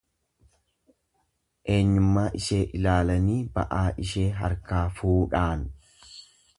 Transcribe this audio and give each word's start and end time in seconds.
Eenyummaa 1.75 2.25
ishee 2.41 2.63
ilaalanii 2.81 3.39
ba'aa 3.59 3.85
ishee 4.07 4.27
harkaa 4.43 4.85
fuudhaan. 5.01 5.71